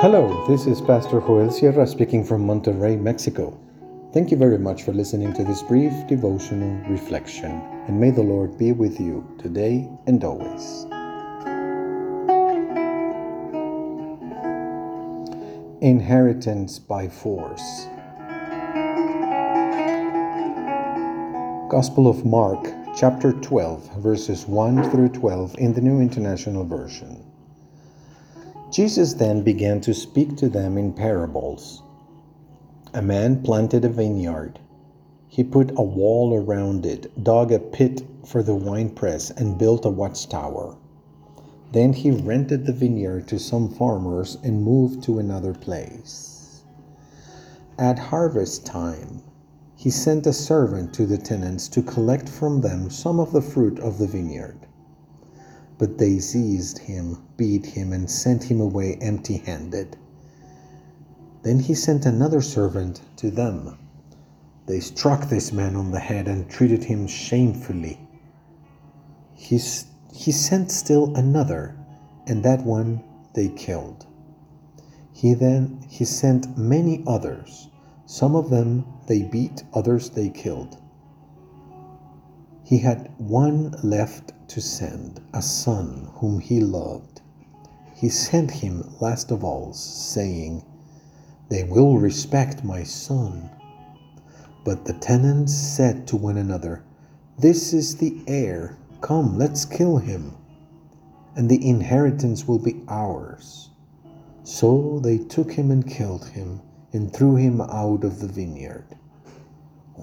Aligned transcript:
Hello, 0.00 0.46
this 0.46 0.66
is 0.66 0.80
Pastor 0.80 1.20
Joel 1.20 1.50
Sierra 1.50 1.84
speaking 1.84 2.22
from 2.24 2.46
Monterrey, 2.46 2.96
Mexico. 2.96 3.58
Thank 4.12 4.30
you 4.30 4.36
very 4.36 4.56
much 4.56 4.84
for 4.84 4.92
listening 4.92 5.32
to 5.32 5.42
this 5.42 5.60
brief 5.64 5.92
devotional 6.06 6.78
reflection, 6.88 7.50
and 7.88 7.98
may 7.98 8.12
the 8.12 8.22
Lord 8.22 8.56
be 8.56 8.70
with 8.70 9.00
you 9.00 9.26
today 9.40 9.90
and 10.06 10.22
always. 10.22 10.84
Inheritance 15.80 16.78
by 16.78 17.08
Force. 17.08 17.88
Gospel 21.68 22.06
of 22.06 22.24
Mark, 22.24 22.72
chapter 22.96 23.32
12, 23.32 23.96
verses 23.96 24.46
1 24.46 24.92
through 24.92 25.08
12 25.08 25.56
in 25.58 25.72
the 25.72 25.80
New 25.80 26.00
International 26.00 26.64
Version. 26.64 27.27
Jesus 28.70 29.14
then 29.14 29.42
began 29.42 29.80
to 29.80 29.94
speak 29.94 30.36
to 30.36 30.48
them 30.48 30.76
in 30.76 30.92
parables. 30.92 31.82
A 32.92 33.00
man 33.00 33.42
planted 33.42 33.84
a 33.84 33.88
vineyard. 33.88 34.58
He 35.26 35.42
put 35.42 35.70
a 35.76 35.82
wall 35.82 36.34
around 36.34 36.84
it, 36.84 37.22
dug 37.24 37.50
a 37.50 37.58
pit 37.58 38.02
for 38.24 38.42
the 38.42 38.54
winepress, 38.54 39.30
and 39.30 39.58
built 39.58 39.84
a 39.84 39.90
watchtower. 39.90 40.76
Then 41.72 41.92
he 41.92 42.10
rented 42.10 42.66
the 42.66 42.72
vineyard 42.72 43.28
to 43.28 43.38
some 43.38 43.68
farmers 43.68 44.36
and 44.42 44.62
moved 44.62 45.02
to 45.04 45.18
another 45.18 45.54
place. 45.54 46.62
At 47.78 47.98
harvest 47.98 48.66
time, 48.66 49.22
he 49.76 49.90
sent 49.90 50.26
a 50.26 50.32
servant 50.32 50.92
to 50.94 51.06
the 51.06 51.18
tenants 51.18 51.68
to 51.68 51.82
collect 51.82 52.28
from 52.28 52.60
them 52.60 52.90
some 52.90 53.20
of 53.20 53.32
the 53.32 53.42
fruit 53.42 53.78
of 53.78 53.98
the 53.98 54.06
vineyard. 54.06 54.66
But 55.78 55.98
they 55.98 56.18
seized 56.18 56.78
him, 56.78 57.22
beat 57.36 57.64
him, 57.64 57.92
and 57.92 58.10
sent 58.10 58.44
him 58.44 58.60
away 58.60 58.98
empty 59.00 59.36
handed. 59.38 59.96
Then 61.42 61.60
he 61.60 61.74
sent 61.74 62.04
another 62.04 62.42
servant 62.42 63.00
to 63.16 63.30
them. 63.30 63.78
They 64.66 64.80
struck 64.80 65.28
this 65.28 65.52
man 65.52 65.76
on 65.76 65.92
the 65.92 66.00
head 66.00 66.26
and 66.28 66.48
treated 66.50 66.84
him 66.84 67.06
shamefully. 67.06 68.00
He, 69.34 69.60
he 70.12 70.32
sent 70.32 70.70
still 70.72 71.14
another, 71.14 71.76
and 72.26 72.42
that 72.42 72.64
one 72.64 73.02
they 73.34 73.48
killed. 73.48 74.04
He 75.12 75.34
then 75.34 75.84
he 75.88 76.04
sent 76.04 76.58
many 76.58 77.02
others. 77.06 77.68
Some 78.04 78.34
of 78.34 78.50
them 78.50 78.84
they 79.06 79.22
beat, 79.22 79.62
others 79.72 80.10
they 80.10 80.28
killed. 80.28 80.76
He 82.68 82.80
had 82.80 83.10
one 83.16 83.74
left 83.82 84.34
to 84.48 84.60
send, 84.60 85.22
a 85.32 85.40
son 85.40 86.10
whom 86.16 86.38
he 86.38 86.60
loved. 86.60 87.22
He 87.94 88.10
sent 88.10 88.50
him 88.50 88.84
last 89.00 89.30
of 89.30 89.42
all, 89.42 89.72
saying, 89.72 90.62
They 91.48 91.64
will 91.64 91.96
respect 91.96 92.64
my 92.64 92.82
son. 92.82 93.48
But 94.66 94.84
the 94.84 94.92
tenants 94.92 95.54
said 95.54 96.06
to 96.08 96.18
one 96.18 96.36
another, 96.36 96.84
This 97.38 97.72
is 97.72 97.96
the 97.96 98.22
heir. 98.26 98.76
Come, 99.00 99.38
let's 99.38 99.64
kill 99.64 99.96
him, 99.96 100.34
and 101.36 101.48
the 101.48 101.66
inheritance 101.66 102.46
will 102.46 102.58
be 102.58 102.82
ours. 102.86 103.70
So 104.42 105.00
they 105.02 105.16
took 105.16 105.52
him 105.52 105.70
and 105.70 105.88
killed 105.88 106.26
him, 106.26 106.60
and 106.92 107.10
threw 107.10 107.36
him 107.36 107.62
out 107.62 108.04
of 108.04 108.20
the 108.20 108.28
vineyard. 108.28 108.94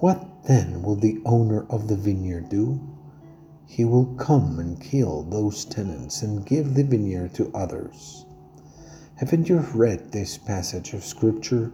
What 0.00 0.44
then 0.44 0.82
will 0.82 0.96
the 0.96 1.22
owner 1.24 1.66
of 1.70 1.86
the 1.86 1.96
vineyard 1.96 2.48
do? 2.48 2.80
He 3.64 3.84
will 3.84 4.06
come 4.16 4.58
and 4.58 4.80
kill 4.80 5.22
those 5.22 5.64
tenants 5.64 6.22
and 6.22 6.44
give 6.44 6.74
the 6.74 6.82
vineyard 6.82 7.32
to 7.34 7.50
others. 7.54 8.26
Haven't 9.16 9.48
you 9.48 9.58
read 9.58 10.10
this 10.10 10.36
passage 10.36 10.92
of 10.94 11.04
Scripture? 11.04 11.72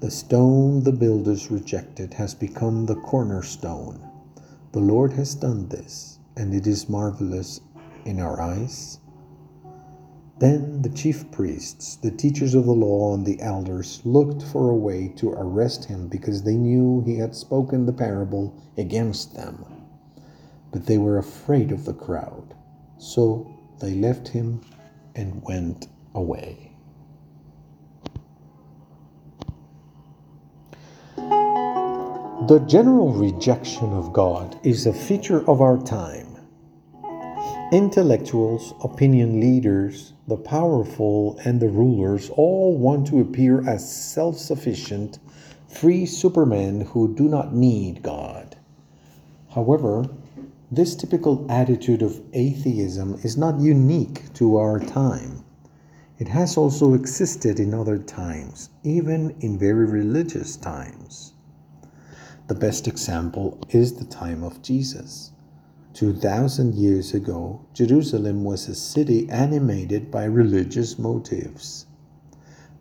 The 0.00 0.10
stone 0.10 0.82
the 0.82 0.92
builders 0.92 1.50
rejected 1.50 2.14
has 2.14 2.34
become 2.34 2.86
the 2.86 2.96
cornerstone. 2.96 4.00
The 4.72 4.80
Lord 4.80 5.12
has 5.12 5.34
done 5.34 5.68
this, 5.68 6.18
and 6.36 6.54
it 6.54 6.66
is 6.66 6.88
marvelous 6.88 7.60
in 8.06 8.20
our 8.20 8.40
eyes. 8.40 8.98
Then 10.38 10.82
the 10.82 10.88
chief 10.88 11.30
priests, 11.30 11.94
the 11.96 12.10
teachers 12.10 12.54
of 12.54 12.66
the 12.66 12.72
law, 12.72 13.14
and 13.14 13.24
the 13.24 13.40
elders 13.40 14.00
looked 14.04 14.42
for 14.42 14.68
a 14.68 14.76
way 14.76 15.08
to 15.16 15.30
arrest 15.30 15.84
him 15.84 16.08
because 16.08 16.42
they 16.42 16.56
knew 16.56 17.02
he 17.06 17.16
had 17.16 17.36
spoken 17.36 17.86
the 17.86 17.92
parable 17.92 18.52
against 18.76 19.34
them. 19.34 19.64
But 20.72 20.86
they 20.86 20.98
were 20.98 21.18
afraid 21.18 21.70
of 21.70 21.84
the 21.84 21.94
crowd, 21.94 22.54
so 22.98 23.48
they 23.78 23.94
left 23.94 24.28
him 24.28 24.60
and 25.14 25.40
went 25.44 25.86
away. 26.14 26.72
The 31.16 32.58
general 32.66 33.12
rejection 33.12 33.92
of 33.92 34.12
God 34.12 34.58
is 34.64 34.86
a 34.86 34.92
feature 34.92 35.48
of 35.48 35.60
our 35.60 35.78
time. 35.78 36.33
Intellectuals, 37.74 38.72
opinion 38.84 39.40
leaders, 39.40 40.12
the 40.28 40.36
powerful, 40.36 41.36
and 41.44 41.58
the 41.58 41.68
rulers 41.68 42.30
all 42.30 42.78
want 42.78 43.04
to 43.08 43.18
appear 43.18 43.68
as 43.68 43.92
self 43.92 44.38
sufficient, 44.38 45.18
free 45.66 46.06
supermen 46.06 46.82
who 46.82 47.12
do 47.12 47.24
not 47.24 47.52
need 47.52 48.00
God. 48.00 48.54
However, 49.56 50.08
this 50.70 50.94
typical 50.94 51.44
attitude 51.50 52.00
of 52.00 52.22
atheism 52.32 53.18
is 53.24 53.36
not 53.36 53.58
unique 53.58 54.32
to 54.34 54.56
our 54.56 54.78
time. 54.78 55.44
It 56.20 56.28
has 56.28 56.56
also 56.56 56.94
existed 56.94 57.58
in 57.58 57.74
other 57.74 57.98
times, 57.98 58.70
even 58.84 59.34
in 59.40 59.58
very 59.58 59.84
religious 59.84 60.54
times. 60.54 61.32
The 62.46 62.54
best 62.54 62.86
example 62.86 63.58
is 63.70 63.94
the 63.94 64.04
time 64.04 64.44
of 64.44 64.62
Jesus. 64.62 65.32
2,000 65.94 66.74
years 66.74 67.14
ago, 67.14 67.64
Jerusalem 67.72 68.42
was 68.42 68.66
a 68.66 68.74
city 68.74 69.30
animated 69.30 70.10
by 70.10 70.24
religious 70.24 70.98
motives. 70.98 71.86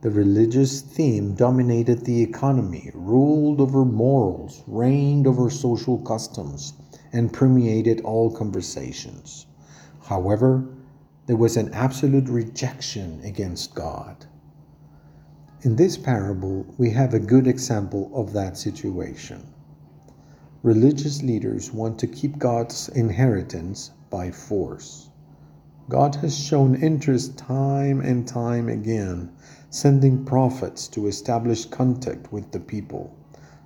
The 0.00 0.10
religious 0.10 0.80
theme 0.80 1.34
dominated 1.34 2.06
the 2.06 2.22
economy, 2.22 2.90
ruled 2.94 3.60
over 3.60 3.84
morals, 3.84 4.64
reigned 4.66 5.26
over 5.26 5.50
social 5.50 5.98
customs, 5.98 6.72
and 7.12 7.30
permeated 7.30 8.00
all 8.00 8.30
conversations. 8.30 9.44
However, 10.04 10.64
there 11.26 11.36
was 11.36 11.58
an 11.58 11.72
absolute 11.74 12.30
rejection 12.30 13.20
against 13.24 13.74
God. 13.74 14.24
In 15.60 15.76
this 15.76 15.98
parable, 15.98 16.64
we 16.78 16.88
have 16.90 17.12
a 17.12 17.20
good 17.20 17.46
example 17.46 18.10
of 18.14 18.32
that 18.32 18.56
situation. 18.56 19.52
Religious 20.62 21.24
leaders 21.24 21.72
want 21.72 21.98
to 21.98 22.06
keep 22.06 22.38
God's 22.38 22.88
inheritance 22.90 23.90
by 24.10 24.30
force. 24.30 25.10
God 25.88 26.14
has 26.16 26.38
shown 26.38 26.76
interest 26.76 27.36
time 27.36 28.00
and 28.00 28.28
time 28.28 28.68
again, 28.68 29.32
sending 29.70 30.24
prophets 30.24 30.86
to 30.86 31.08
establish 31.08 31.64
contact 31.64 32.32
with 32.32 32.52
the 32.52 32.60
people, 32.60 33.12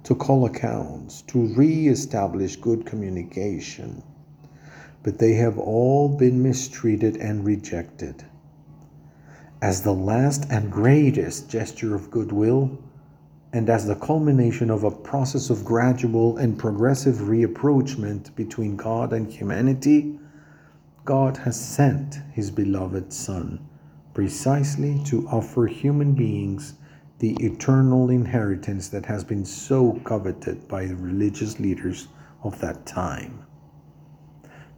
to 0.04 0.14
call 0.14 0.46
accounts, 0.46 1.20
to 1.26 1.54
re 1.54 1.86
establish 1.86 2.56
good 2.56 2.86
communication. 2.86 4.02
But 5.02 5.18
they 5.18 5.34
have 5.34 5.58
all 5.58 6.08
been 6.08 6.42
mistreated 6.42 7.18
and 7.18 7.44
rejected. 7.44 8.24
As 9.60 9.82
the 9.82 9.92
last 9.92 10.46
and 10.48 10.72
greatest 10.72 11.50
gesture 11.50 11.94
of 11.94 12.10
goodwill, 12.10 12.78
and 13.56 13.70
as 13.70 13.86
the 13.86 13.94
culmination 13.94 14.68
of 14.68 14.84
a 14.84 14.90
process 14.90 15.48
of 15.48 15.64
gradual 15.64 16.36
and 16.36 16.58
progressive 16.58 17.14
reapproachment 17.14 18.34
between 18.36 18.76
God 18.76 19.14
and 19.14 19.32
humanity, 19.32 20.18
God 21.06 21.38
has 21.38 21.58
sent 21.58 22.16
His 22.34 22.50
beloved 22.50 23.14
Son 23.14 23.66
precisely 24.12 25.00
to 25.06 25.26
offer 25.28 25.66
human 25.66 26.12
beings 26.12 26.74
the 27.18 27.34
eternal 27.42 28.10
inheritance 28.10 28.88
that 28.88 29.06
has 29.06 29.24
been 29.24 29.46
so 29.46 30.02
coveted 30.04 30.68
by 30.68 30.84
the 30.84 30.96
religious 30.96 31.58
leaders 31.58 32.08
of 32.42 32.60
that 32.60 32.84
time. 32.84 33.42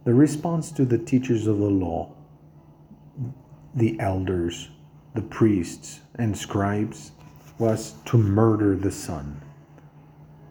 The 0.05 0.13
response 0.13 0.71
to 0.71 0.85
the 0.85 0.97
teachers 0.97 1.47
of 1.47 1.57
the 1.57 1.69
law, 1.69 2.13
the 3.75 3.99
elders, 3.99 4.69
the 5.15 5.21
priests, 5.21 5.99
and 6.15 6.37
scribes 6.37 7.11
was 7.59 7.95
to 8.05 8.17
murder 8.17 8.75
the 8.75 8.91
son, 8.91 9.41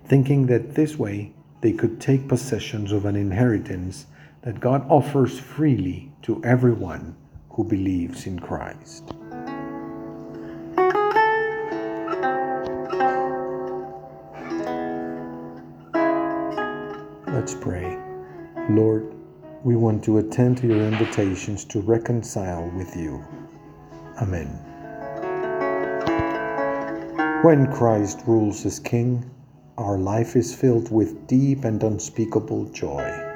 thinking 0.05 0.47
that 0.47 0.75
this 0.75 0.97
way 0.97 1.33
they 1.63 1.73
could 1.73 2.01
take 2.01 2.29
possessions 2.29 2.93
of 2.93 3.07
an 3.07 3.17
inheritance 3.17 4.07
that 4.43 4.61
God 4.61 4.87
offers 4.89 5.41
freely 5.41 6.13
to 6.23 6.43
everyone 6.45 7.17
who 7.51 7.65
believes 7.65 8.27
in 8.27 8.39
Christ. 8.39 9.05
Let's 17.27 17.55
pray. 17.55 17.99
Lord, 18.71 19.15
we 19.65 19.75
want 19.75 20.05
to 20.05 20.19
attend 20.19 20.59
to 20.59 20.67
your 20.67 20.83
invitations 20.83 21.65
to 21.67 21.81
reconcile 21.81 22.71
with 22.77 22.95
you. 22.95 23.25
Amen. 24.21 24.68
When 27.43 27.71
Christ 27.73 28.25
rules 28.27 28.67
as 28.67 28.81
King, 28.81 29.25
our 29.77 29.97
life 29.97 30.35
is 30.35 30.53
filled 30.53 30.91
with 30.91 31.29
deep 31.29 31.63
and 31.63 31.81
unspeakable 31.81 32.65
joy. 32.71 33.28